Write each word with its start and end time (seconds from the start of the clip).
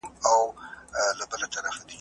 د 0.03 0.03
عمر 1.21 1.41
اوسط 1.65 1.87